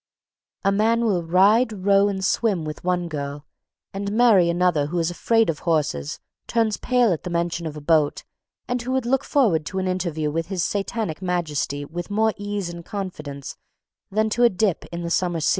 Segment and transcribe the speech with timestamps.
[0.65, 3.45] A man will ride, row, and swim with one girl
[3.93, 7.81] and marry another who is afraid of horses, turns pale at the mention of a
[7.81, 8.23] boat,
[8.67, 12.67] and who would look forward to an interview with His Satanic Majesty with more ease
[12.67, 13.57] and confidence
[14.09, 15.49] than to a dip in the summer sea.